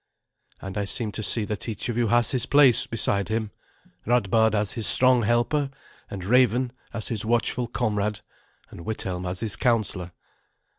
[0.61, 3.51] And I seem to see that each of you has his place beside him
[4.07, 5.69] Radbard as his strong helper,
[6.09, 8.21] and Raven as his watchful comrade,
[8.71, 10.11] and Withelm as his counsellor.